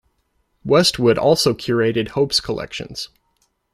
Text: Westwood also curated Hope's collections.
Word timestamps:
Westwood 0.65 1.19
also 1.19 1.53
curated 1.53 2.07
Hope's 2.07 2.39
collections. 2.39 3.09